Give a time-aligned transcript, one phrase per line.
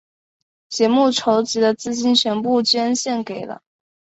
[0.67, 3.61] 节目筹集的资金全部捐献给了。